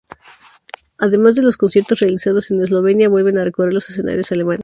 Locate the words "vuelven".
3.07-3.37